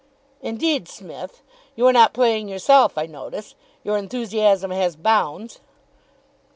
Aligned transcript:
"Indeed, 0.41 0.87
Smith? 0.89 1.43
You 1.75 1.85
are 1.85 1.93
not 1.93 2.11
playing 2.11 2.47
yourself, 2.49 2.97
I 2.97 3.05
notice. 3.05 3.53
Your 3.83 3.97
enthusiasm 3.99 4.71
has 4.71 4.95
bounds." 4.95 5.59